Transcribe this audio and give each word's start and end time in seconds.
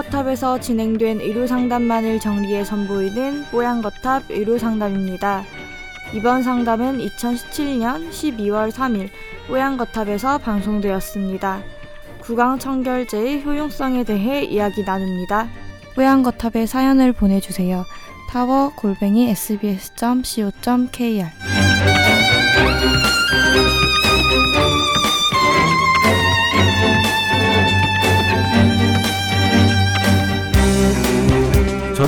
뽀양거탑에서 0.00 0.60
진행된 0.60 1.20
의료 1.20 1.46
상담만을 1.46 2.20
정리해 2.20 2.64
선보이는 2.64 3.44
뽀양거탑 3.50 4.30
의료 4.30 4.56
상담입니다. 4.56 5.44
이번 6.14 6.42
상담은 6.42 6.98
2017년 6.98 8.10
12월 8.10 8.70
3일 8.70 9.10
뽀양거탑에서 9.48 10.38
방송되었습니다. 10.38 11.62
구강청결제의 12.20 13.44
효용성에 13.44 14.04
대해 14.04 14.42
이야기 14.42 14.82
나눕니다. 14.84 15.48
뽀양거탑에 15.94 16.64
사연을 16.66 17.12
보내주세요. 17.12 17.84
타워 18.30 18.72
골뱅이 18.74 19.28
sbs.co.kr 19.30 20.60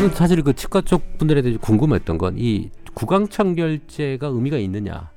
저는 0.02 0.15
사실 0.16 0.42
그 0.42 0.52
치과 0.52 0.80
쪽 0.80 1.16
분들에 1.19 1.42
대해 1.42 1.56
궁금했던 1.61 2.19
건 2.19 2.37
이 2.37 2.70
구강청결제가 2.95 4.27
의미가 4.27 4.59
있느냐. 4.59 5.10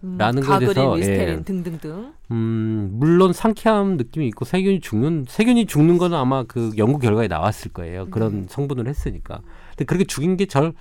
라는 0.00 0.42
것에 0.42 0.66
가그린, 0.66 1.02
대해서, 1.02 1.32
예. 1.32 1.42
등등등. 1.42 2.12
음, 2.30 2.90
물론 2.92 3.32
상쾌함 3.32 3.96
느낌이 3.96 4.28
있고 4.28 4.44
세균이 4.44 4.78
죽는 4.80 5.24
세균이 5.28 5.66
죽는 5.66 5.98
건 5.98 6.14
아마 6.14 6.44
그 6.44 6.70
연구 6.78 7.00
결과에 7.00 7.26
나왔을 7.26 7.72
거예요. 7.72 8.06
그런 8.10 8.46
성분을 8.48 8.86
했으니까. 8.86 9.40
근데 9.70 9.84
그렇게 9.86 10.04
죽인 10.04 10.36
게 10.36 10.46
절 10.46 10.72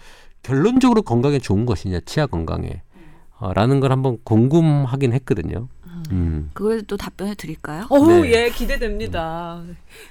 결론적으로 0.44 1.02
건강에 1.02 1.40
좋은 1.40 1.66
것이냐, 1.66 2.02
치아 2.06 2.28
건강에. 2.28 2.84
어, 3.40 3.54
라는 3.54 3.80
걸 3.80 3.92
한번 3.92 4.18
궁금하긴 4.24 5.14
했거든요. 5.14 5.68
음. 6.12 6.50
그거에 6.54 6.82
또 6.82 6.98
답변을 6.98 7.36
드릴까요? 7.36 7.86
어우, 7.90 8.22
네. 8.24 8.32
예, 8.32 8.50
기대됩니다. 8.50 9.62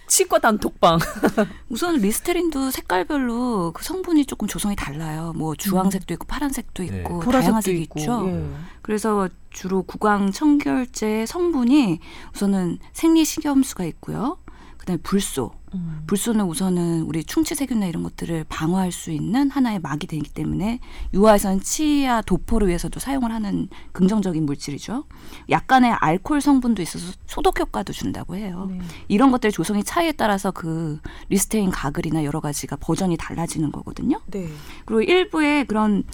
치과 0.09 0.39
단톡방. 0.39 0.99
우선 1.69 1.97
리스테린도 1.97 2.71
색깔별로 2.71 3.73
그 3.73 3.85
성분이 3.85 4.27
조금 4.27 4.49
조성이 4.49 4.77
달라요. 4.77 5.33
뭐 5.37 5.55
주황색도 5.55 6.15
있고 6.15 6.27
파란색도 6.27 6.83
네. 6.85 6.89
있고 6.89 7.21
다양한 7.21 7.25
보라색도 7.25 7.61
색이 7.61 7.83
있고. 7.83 8.01
있죠. 8.01 8.29
예. 8.29 8.47
그래서 8.83 9.29
주로 9.51 9.83
구강 9.83 10.33
청결제 10.33 11.27
성분이 11.27 12.01
우선은 12.35 12.79
생리식염수가 12.93 13.85
있고요. 13.85 14.39
그다음에 14.87 15.01
불소. 15.03 15.51
음. 15.75 16.05
불소는 16.07 16.47
우선은 16.47 17.03
우리 17.03 17.25
충치 17.25 17.55
세균이나 17.55 17.87
이런 17.87 18.05
것들을 18.05 18.45
방어할 18.49 18.93
수 18.93 19.11
있는 19.11 19.51
하나의 19.51 19.81
막이 19.81 20.07
되기 20.07 20.31
때문에 20.31 20.79
유아에서는 21.13 21.61
치아 21.61 22.23
도포를 22.23 22.69
위해서도 22.69 23.01
사용을 23.01 23.33
하는 23.33 23.69
긍정적인 23.93 24.47
물질이죠. 24.47 25.05
약간의 25.51 25.93
알코올 25.93 26.41
성분도 26.41 26.81
있어서 26.83 27.13
소독 27.27 27.59
효과도 27.59 27.93
준다고 27.93 28.37
해요. 28.37 28.69
네. 28.71 28.81
이런 29.09 29.33
것들의 29.33 29.53
조성의 29.53 29.85
차이에 29.85 30.13
따라서 30.13 30.53
그 30.53 31.01
리스테린 31.29 31.71
가글이나 31.71 32.25
여러 32.25 32.41
가지가 32.41 32.77
버전이 32.77 33.17
달라지는 33.17 33.73
거거든요. 33.73 34.21
네. 34.29 34.49
그리고 34.87 35.03
일부의 35.03 35.67
그런 35.67 36.05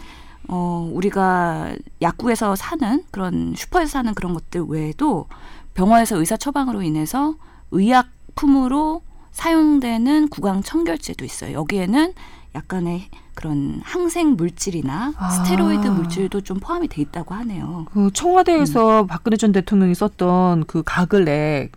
어 0.48 0.90
우리가 0.92 1.76
약국에서 2.00 2.56
사는 2.56 3.04
그런 3.12 3.54
슈퍼에서 3.56 3.92
사는 3.92 4.12
그런 4.14 4.34
것들 4.34 4.62
외에도 4.62 5.28
병원에서 5.74 6.16
의사 6.16 6.36
처방으로 6.36 6.82
인해서 6.82 7.36
의 7.70 7.92
약품으로 8.32 9.02
사용되는 9.30 10.28
구강 10.28 10.62
청결제도 10.62 11.24
있어요. 11.24 11.52
여기에는 11.52 12.12
약간의 12.54 13.08
그런 13.34 13.80
항생 13.82 14.36
물질이나 14.36 15.14
아. 15.16 15.30
스테로이드 15.30 15.86
물질도 15.86 16.42
좀 16.42 16.58
포함이 16.60 16.88
돼 16.88 17.00
있다고 17.00 17.34
하네요. 17.34 17.86
그 17.92 18.10
청와대에서 18.12 19.06
박근혜 19.06 19.36
전 19.36 19.52
대통령이 19.52 19.94
썼던 19.94 20.64
그 20.66 20.82
가글액, 20.84 21.72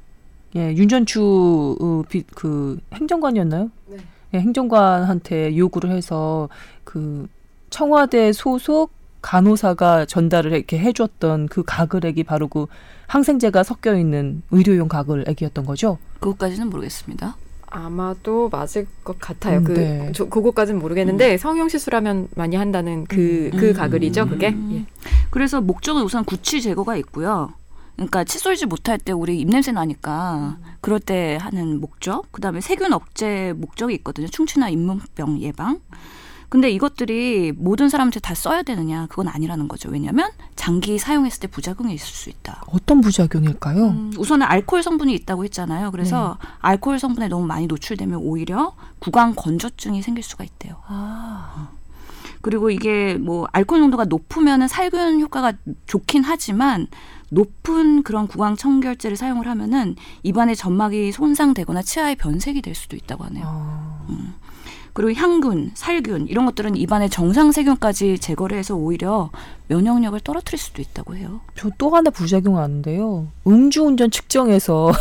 예, 0.57 0.73
윤전추 0.73 1.77
어, 1.79 2.03
비, 2.09 2.23
그 2.35 2.79
행정관이었나요? 2.93 3.71
네. 3.87 3.97
예, 4.33 4.39
행정관한테 4.39 5.55
요구를 5.55 5.91
해서 5.91 6.49
그 6.83 7.27
청와대 7.69 8.33
소속 8.33 8.91
간호사가 9.25 10.05
전달을 10.05 10.51
이렇게 10.51 10.77
해줬던 10.77 11.47
그 11.47 11.63
가글액이 11.65 12.25
바로 12.25 12.47
그 12.47 12.67
항생제가 13.07 13.63
섞여 13.63 13.97
있는 13.97 14.43
의료용 14.51 14.87
가글액이었던 14.87 15.65
거죠. 15.65 15.97
그것까지는 16.19 16.69
모르겠습니다. 16.69 17.35
아마도 17.65 18.49
맞을 18.49 18.85
것 19.03 19.19
같아요. 19.19 19.57
음, 19.57 19.63
그 19.63 19.71
네. 19.71 20.11
저, 20.13 20.25
그거까지는 20.25 20.79
모르겠는데 20.79 21.37
성형 21.37 21.69
시술하면 21.69 22.27
많이 22.35 22.55
한다는 22.55 23.05
그그 23.05 23.69
음. 23.69 23.73
가글이죠. 23.73 24.27
그게 24.27 24.49
음. 24.49 24.69
예. 24.73 25.09
그래서 25.31 25.59
목적은 25.59 26.03
우선 26.03 26.23
구취 26.23 26.61
제거가 26.61 26.95
있고요. 26.97 27.51
그러니까 27.95 28.23
칫솔질 28.25 28.67
못할 28.67 28.99
때 28.99 29.11
우리 29.11 29.39
입냄새 29.39 29.71
나니까 29.71 30.57
그럴 30.81 30.99
때 30.99 31.39
하는 31.41 31.81
목적, 31.81 32.31
그다음에 32.31 32.61
세균 32.61 32.93
억제 32.93 33.53
목적이 33.57 33.95
있거든요. 33.95 34.27
충치나 34.27 34.69
잇몸병 34.69 35.41
예방. 35.41 35.79
근데 36.55 36.69
이것들이 36.69 37.51
모든 37.51 37.89
사람한테 37.89 38.21
다 38.21 38.33
써야 38.33 38.63
되느냐? 38.63 39.07
그건 39.09 39.27
아니라는 39.27 39.67
거죠. 39.67 39.89
왜냐하면 39.89 40.31
장기 40.55 40.97
사용했을 40.97 41.41
때 41.41 41.47
부작용이 41.47 41.93
있을 41.93 42.07
수 42.07 42.29
있다. 42.29 42.63
어떤 42.67 43.01
부작용일까요? 43.01 43.87
음, 43.87 44.13
우선은 44.17 44.47
알코올 44.47 44.81
성분이 44.81 45.13
있다고 45.15 45.43
했잖아요. 45.43 45.91
그래서 45.91 46.37
알코올 46.61 46.97
성분에 46.97 47.27
너무 47.27 47.45
많이 47.45 47.67
노출되면 47.67 48.21
오히려 48.21 48.73
구강 48.99 49.33
건조증이 49.35 50.01
생길 50.01 50.23
수가 50.23 50.45
있대요. 50.45 50.77
아, 50.87 51.71
그리고 52.41 52.69
이게 52.69 53.15
뭐 53.15 53.49
알코올 53.51 53.81
농도가 53.81 54.05
높으면은 54.05 54.69
살균 54.69 55.19
효과가 55.19 55.51
좋긴 55.87 56.23
하지만 56.23 56.87
높은 57.31 58.01
그런 58.01 58.27
구강 58.27 58.55
청결제를 58.55 59.17
사용을 59.17 59.49
하면은 59.49 59.97
입안의 60.23 60.55
점막이 60.55 61.11
손상되거나 61.11 61.81
치아의 61.81 62.15
변색이 62.15 62.61
될 62.61 62.75
수도 62.75 62.95
있다고 62.95 63.25
하네요. 63.25 63.43
아. 63.45 64.05
그리고 64.95 65.11
향균, 65.19 65.71
살균 65.75 66.27
이런 66.29 66.45
것들은 66.45 66.77
입안의 66.77 67.09
정상 67.09 67.51
세균까지 67.51 68.17
제거를 68.17 68.57
해서 68.57 68.75
오히려 68.75 69.29
면역력을 69.67 70.17
떨어뜨릴 70.21 70.57
수도 70.57 70.81
있다고 70.81 71.15
해요. 71.17 71.41
저 71.55 71.69
또 71.77 71.89
하나 71.89 72.09
부작용 72.09 72.57
아는데요. 72.57 73.27
음주운전 73.45 74.09
측정에서 74.09 74.93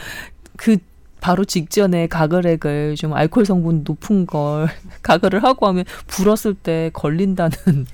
그 0.56 0.76
바로 1.20 1.44
직전에 1.44 2.06
가글액을 2.06 2.96
좀 2.96 3.14
알코올 3.14 3.46
성분 3.46 3.82
높은 3.84 4.26
걸 4.26 4.68
가글을 5.02 5.42
하고 5.42 5.66
하면 5.66 5.84
불었을 6.06 6.54
때 6.54 6.90
걸린다는 6.92 7.86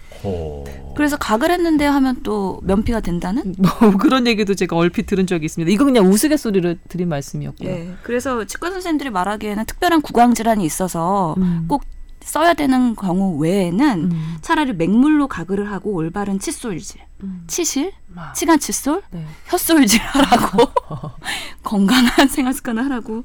그래서 0.95 1.17
각을 1.17 1.51
했는데 1.51 1.85
하면 1.85 2.23
또 2.23 2.61
면피가 2.63 3.01
된다는? 3.01 3.55
뭐 3.59 3.97
그런 3.99 4.27
얘기도 4.27 4.55
제가 4.55 4.77
얼핏 4.77 5.07
들은 5.07 5.27
적이 5.27 5.47
있습니다. 5.47 5.71
이거 5.73 5.85
그냥 5.85 6.07
우스갯소리를 6.07 6.79
드린 6.89 7.09
말씀이었고요. 7.09 7.69
예. 7.69 7.95
그래서 8.03 8.45
치과 8.45 8.71
선생님들이 8.71 9.11
말하기에는 9.11 9.67
특별한 9.67 10.03
구강 10.03 10.35
질환이 10.35 10.65
있어서 10.65 11.35
음. 11.39 11.65
꼭 11.69 11.83
써야 12.21 12.55
되는 12.55 12.97
경우 12.97 13.37
외에는 13.39 14.11
음. 14.13 14.37
차라리 14.41 14.73
맹물로 14.73 15.29
가글을 15.29 15.71
하고 15.71 15.93
올바른 15.93 16.39
칫솔질, 16.39 17.01
음. 17.25 17.45
치실, 17.47 17.93
아, 18.15 18.33
치간 18.33 18.59
칫솔, 18.59 19.03
네. 19.11 19.27
혀솔질 19.47 20.01
하라고 20.01 20.71
건강한 21.63 22.29
생활 22.29 22.55
습관을 22.55 22.85
하라고 22.85 23.25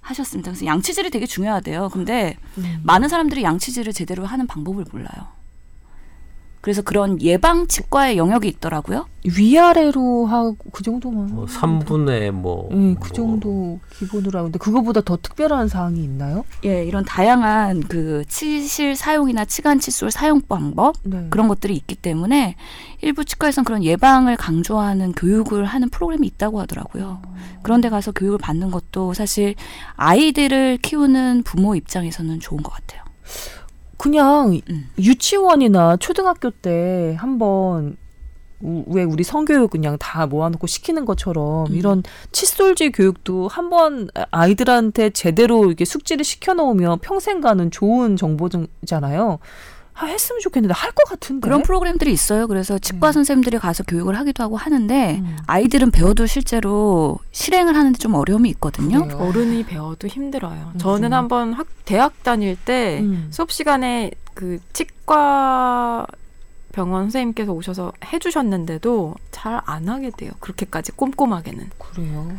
하셨습니다. 0.00 0.50
그래서 0.50 0.64
양치질이 0.66 1.10
되게 1.10 1.26
중요하대요. 1.26 1.90
근데 1.90 2.36
음. 2.58 2.80
많은 2.82 3.08
사람들이 3.08 3.42
양치질을 3.42 3.92
제대로 3.92 4.24
하는 4.24 4.46
방법을 4.46 4.84
몰라요. 4.92 5.38
그래서 6.60 6.82
그런 6.82 7.20
예방 7.22 7.66
치과의 7.66 8.16
영역이 8.16 8.48
있더라고요. 8.48 9.06
위아래로 9.24 10.26
하고 10.26 10.56
그 10.72 10.82
정도만. 10.82 11.34
뭐 11.34 11.46
3분의 11.46 12.30
뭐. 12.30 12.68
예, 12.72 12.94
그뭐 12.94 13.08
정도 13.12 13.80
기본으로 13.96 14.38
하는데 14.38 14.58
그거보다 14.58 15.00
더 15.00 15.16
특별한 15.20 15.68
사항이 15.68 16.02
있나요? 16.02 16.44
예, 16.64 16.84
이런 16.84 17.04
다양한 17.04 17.82
그 17.82 18.24
치실 18.28 18.96
사용이나 18.96 19.44
치간 19.44 19.78
칫솔 19.78 20.10
사용 20.10 20.40
방법 20.40 20.96
네. 21.04 21.26
그런 21.30 21.48
것들이 21.48 21.76
있기 21.76 21.94
때문에 21.94 22.56
일부 23.02 23.24
치과에서는 23.24 23.64
그런 23.64 23.84
예방을 23.84 24.36
강조하는 24.36 25.12
교육을 25.12 25.64
하는 25.64 25.88
프로그램이 25.90 26.26
있다고 26.26 26.60
하더라고요. 26.60 27.22
그런데 27.62 27.88
가서 27.88 28.12
교육을 28.12 28.38
받는 28.38 28.70
것도 28.70 29.14
사실 29.14 29.54
아이들을 29.96 30.78
키우는 30.82 31.42
부모 31.44 31.74
입장에서는 31.74 32.40
좋은 32.40 32.62
것 32.62 32.72
같아요. 32.72 33.02
그냥 33.98 34.60
음. 34.70 34.88
유치원이나 34.98 35.96
초등학교 35.98 36.50
때 36.50 37.16
한번 37.18 37.96
우- 38.60 38.84
왜 38.88 39.04
우리 39.04 39.22
성교육 39.22 39.70
그냥 39.70 39.96
다 39.98 40.26
모아놓고 40.26 40.66
시키는 40.66 41.04
것처럼 41.04 41.66
음. 41.66 41.74
이런 41.74 42.02
칫솔질 42.32 42.92
교육도 42.92 43.48
한번 43.48 44.08
아이들한테 44.30 45.10
제대로 45.10 45.66
이렇게 45.66 45.84
숙지를 45.84 46.24
시켜놓으면 46.24 47.00
평생 47.00 47.40
가는 47.40 47.70
좋은 47.70 48.16
정보잖아요. 48.16 49.32
아, 49.32 49.38
했으면 50.06 50.40
좋겠는데 50.40 50.74
할 50.74 50.92
것 50.92 51.04
같은데. 51.08 51.44
그런 51.46 51.62
프로그램들이 51.62 52.12
있어요. 52.12 52.46
그래서 52.46 52.78
치과 52.78 53.08
음. 53.08 53.12
선생님들이 53.12 53.58
가서 53.58 53.82
교육을 53.84 54.16
하기도 54.18 54.42
하고 54.42 54.56
하는데 54.56 55.18
음. 55.20 55.36
아이들은 55.46 55.90
배워도 55.90 56.26
실제로 56.26 57.18
실행을 57.32 57.74
하는데 57.76 57.96
좀 57.98 58.14
어려움이 58.14 58.48
있거든요. 58.50 59.04
그래요. 59.06 59.18
어른이 59.18 59.64
배워도 59.66 60.08
힘들어요. 60.08 60.72
음. 60.74 60.78
저는 60.78 61.12
한번 61.12 61.52
학, 61.52 61.66
대학 61.84 62.22
다닐 62.22 62.56
때 62.56 63.00
음. 63.00 63.28
수업 63.30 63.50
시간에 63.52 64.10
그 64.34 64.58
치과 64.72 66.06
병원 66.72 67.04
선생님께서 67.04 67.52
오셔서 67.52 67.92
해주셨는데도 68.12 69.14
잘 69.32 69.60
안 69.66 69.88
하게 69.88 70.10
돼요. 70.16 70.30
그렇게까지 70.40 70.92
꼼꼼하게는. 70.92 71.70
그래요. 71.78 72.30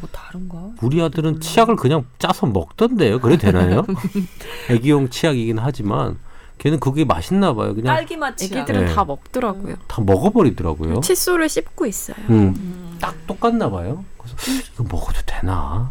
뭐 0.00 0.08
다른가? 0.12 0.70
우리 0.82 1.00
아들은 1.00 1.40
치약을 1.40 1.76
그냥 1.76 2.04
짜서 2.18 2.46
먹던데요. 2.46 3.18
그래 3.20 3.38
되나요? 3.38 3.84
애기용 4.68 5.08
치약이긴 5.08 5.58
하지만 5.58 6.18
걔는 6.58 6.80
그게 6.80 7.04
맛있나 7.04 7.54
봐요. 7.54 7.74
그냥 7.74 7.94
딸기 7.94 8.16
맛 8.16 8.36
치약. 8.36 8.58
애기들은 8.58 8.86
네. 8.86 8.94
다 8.94 9.04
먹더라고요. 9.04 9.76
다 9.86 10.02
먹어버리더라고요. 10.02 11.00
칫솔을 11.00 11.48
씹고 11.48 11.86
있어요. 11.86 12.16
음, 12.30 12.96
딱 13.00 13.14
똑같나 13.26 13.70
봐요. 13.70 14.04
그래서 14.18 14.36
이거 14.72 14.84
먹어도 14.84 15.20
되나? 15.26 15.90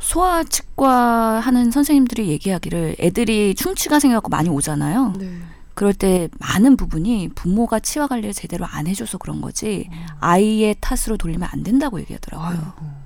소아 0.00 0.44
치과 0.44 1.40
하는 1.40 1.70
선생님들이 1.70 2.28
얘기하기를 2.28 2.96
애들이 3.00 3.54
충치가 3.54 3.98
생겨갖고 3.98 4.28
많이 4.30 4.48
오잖아요. 4.48 5.14
네. 5.18 5.30
그럴 5.74 5.92
때 5.94 6.28
많은 6.40 6.76
부분이 6.76 7.30
부모가 7.34 7.78
치아 7.80 8.06
관리를 8.06 8.32
제대로 8.32 8.64
안 8.66 8.86
해줘서 8.86 9.18
그런 9.18 9.40
거지 9.40 9.88
아이의 10.20 10.76
탓으로 10.80 11.16
돌리면 11.16 11.48
안 11.52 11.62
된다고 11.62 12.00
얘기하더라고요. 12.00 12.48
아이 12.48 12.97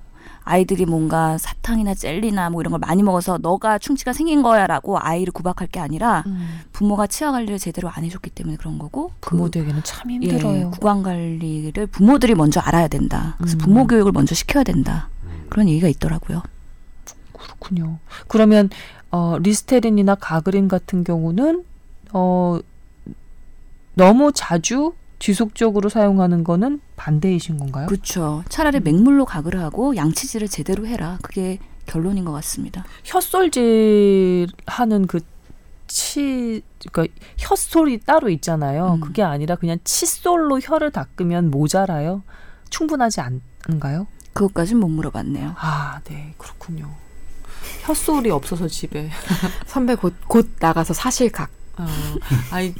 들이 0.64 0.84
뭔가 0.86 1.38
사탕이나 1.38 1.94
젤리나 1.94 2.50
뭐 2.50 2.60
이런 2.60 2.70
걸 2.70 2.80
많이 2.80 3.02
먹어서 3.02 3.38
너가 3.40 3.78
충치가 3.78 4.12
생긴 4.12 4.42
거야라고 4.42 4.98
아이를 4.98 5.32
구박할 5.32 5.68
게 5.68 5.80
아니라 5.80 6.24
음. 6.26 6.60
부모가 6.72 7.06
치아 7.06 7.32
관리를 7.32 7.58
제대로 7.58 7.88
안 7.88 8.04
해줬기 8.04 8.30
때문에 8.30 8.56
그런 8.56 8.78
거고 8.78 9.12
그 9.20 9.30
부모들에게는 9.30 9.82
참 9.84 10.10
예, 10.10 10.14
힘들어요. 10.14 10.70
구강 10.70 11.02
관리를 11.02 11.86
부모들이 11.86 12.34
먼저 12.34 12.60
알아야 12.60 12.88
된다. 12.88 13.34
그래서 13.38 13.56
음. 13.56 13.58
부모 13.58 13.86
교육을 13.86 14.12
먼저 14.12 14.34
시켜야 14.34 14.64
된다. 14.64 15.08
그런 15.48 15.68
얘기가 15.68 15.88
있더라고요. 15.88 16.42
그렇군요. 17.32 17.98
그러면 18.28 18.70
어, 19.10 19.36
리스테린이나 19.40 20.14
가그린 20.14 20.68
같은 20.68 21.04
경우는 21.04 21.64
어, 22.12 22.58
너무 23.94 24.32
자주 24.32 24.94
지속적으로 25.22 25.88
사용하는 25.88 26.42
거는 26.42 26.80
반대이신 26.96 27.56
건가요? 27.56 27.86
그렇죠. 27.86 28.42
차라리 28.48 28.80
맹물로 28.80 29.24
가글 29.24 29.60
하고 29.60 29.94
양치질을 29.94 30.48
제대로 30.48 30.84
해라. 30.84 31.16
그게 31.22 31.60
결론인 31.86 32.24
것 32.24 32.32
같습니다. 32.32 32.84
혀솔질 33.04 34.48
하는 34.66 35.06
그 35.06 35.20
치, 35.86 36.62
그러니까 36.90 37.14
혀솔이 37.36 38.00
따로 38.00 38.30
있잖아요. 38.30 38.94
음. 38.94 39.00
그게 39.00 39.22
아니라 39.22 39.54
그냥 39.54 39.78
칫솔로 39.84 40.58
혀를 40.58 40.90
닦으면 40.90 41.52
모자라요? 41.52 42.24
충분하지 42.70 43.20
않은가요? 43.20 44.08
그것까진 44.32 44.78
못 44.78 44.88
물어봤네요. 44.88 45.54
아, 45.56 46.00
네, 46.02 46.34
그렇군요. 46.36 46.90
혀솔이 47.82 48.28
없어서 48.28 48.66
집에. 48.66 49.08
선배 49.66 49.94
곧, 49.94 50.14
곧 50.26 50.48
나가서 50.58 50.94
사실 50.94 51.30
각. 51.30 51.48
어, 51.78 51.86
아니, 52.50 52.74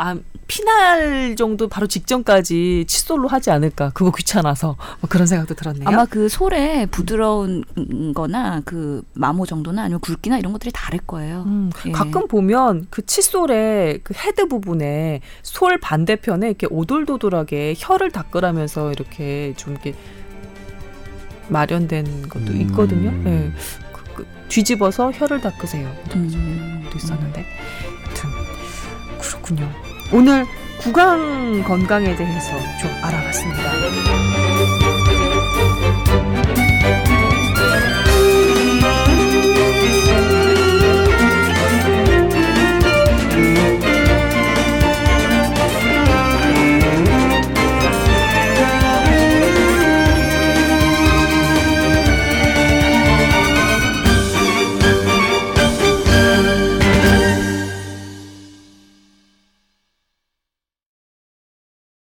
아, 0.00 0.16
피날 0.46 1.34
정도 1.34 1.68
바로 1.68 1.88
직전까지 1.88 2.84
칫솔로 2.86 3.26
하지 3.26 3.50
않을까. 3.50 3.90
그거 3.90 4.12
귀찮아서. 4.12 4.76
뭐 5.00 5.08
그런 5.08 5.26
생각도 5.26 5.54
들었네요. 5.54 5.88
아마 5.88 6.04
그 6.04 6.28
솔에 6.28 6.86
부드러운 6.86 7.64
거나 8.14 8.62
그 8.64 9.02
마모 9.14 9.44
정도나 9.44 9.82
아니면 9.82 9.98
굵기나 10.00 10.38
이런 10.38 10.52
것들이 10.52 10.70
다를 10.72 11.00
거예요. 11.00 11.42
음, 11.46 11.70
예. 11.86 11.90
가끔 11.90 12.28
보면 12.28 12.86
그 12.90 13.04
칫솔의 13.04 14.00
그 14.04 14.14
헤드 14.14 14.46
부분에 14.46 15.20
솔 15.42 15.78
반대편에 15.80 16.46
이렇게 16.46 16.68
오돌도돌하게 16.70 17.74
혀를 17.76 18.12
닦으라면서 18.12 18.92
이렇게 18.92 19.52
좀 19.56 19.72
이렇게 19.72 19.94
마련된 21.48 22.28
것도 22.28 22.52
음. 22.52 22.60
있거든요. 22.62 23.10
예. 23.28 23.52
그, 23.92 24.04
그 24.14 24.26
뒤집어서 24.48 25.10
혀를 25.10 25.40
닦으세요. 25.40 25.92
음. 26.14 26.86
도 26.88 26.96
있었는데. 26.96 27.44
아무튼 28.06 28.30
그렇군요. 29.18 29.87
오늘 30.12 30.46
구강 30.78 31.62
건강에 31.64 32.16
대해서 32.16 32.56
좀 32.80 32.90
알아봤습니다. 33.02 34.37